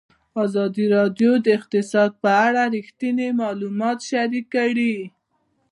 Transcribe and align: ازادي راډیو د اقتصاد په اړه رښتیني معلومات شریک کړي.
ازادي 0.43 0.85
راډیو 0.95 1.31
د 1.45 1.47
اقتصاد 1.57 2.11
په 2.23 2.29
اړه 2.47 2.61
رښتیني 2.75 3.29
معلومات 3.41 3.97
شریک 4.09 4.45
کړي. 4.55 4.95